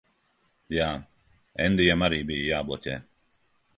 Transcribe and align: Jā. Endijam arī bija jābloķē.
Jā. 0.75 0.87
Endijam 1.67 2.07
arī 2.07 2.23
bija 2.31 2.47
jābloķē. 2.55 2.97